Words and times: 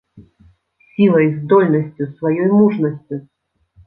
Сілай, 0.85 1.27
здольнасцю, 1.35 2.07
сваёй 2.21 2.47
мужнасцю. 2.57 3.21